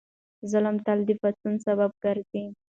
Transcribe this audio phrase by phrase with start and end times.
[0.51, 2.45] ظلم تل د پاڅون سبب ګرځي.